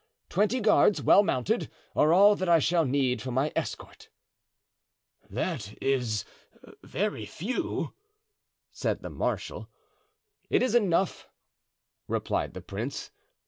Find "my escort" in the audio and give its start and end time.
3.29-4.09